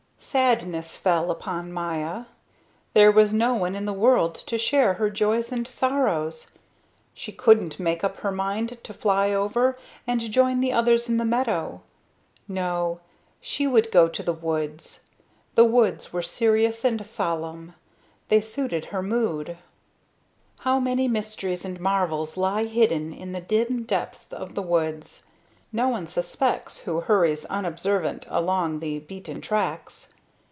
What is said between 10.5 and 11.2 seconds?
the others in